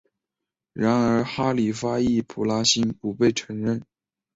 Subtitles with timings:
[0.73, 3.83] 然而哈里发易卜拉欣不被承认。